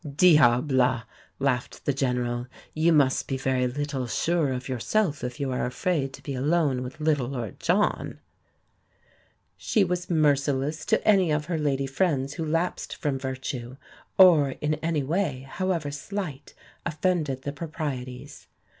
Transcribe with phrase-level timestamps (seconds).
[0.15, 1.03] "Diable!"
[1.37, 6.11] laughed the General, "you must be very little sure of yourself if you are afraid
[6.13, 8.17] to be alone with little Lord John!"
[9.57, 13.77] She was merciless to any of her lady friends who lapsed from virtue,
[14.17, 18.47] or in any way, however slight, offended the proprieties.